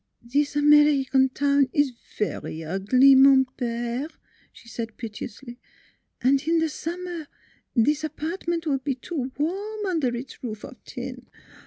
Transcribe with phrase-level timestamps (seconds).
[0.35, 4.07] "This American town is very ugly, mon pere"
[4.51, 5.59] she said piteously;"
[6.23, 7.27] and in the summer
[7.75, 11.27] this apart ment will be too warm under its roof of tin.